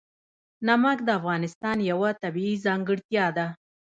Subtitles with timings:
[0.67, 3.47] نمک د افغانستان یوه طبیعي ځانګړتیا ده.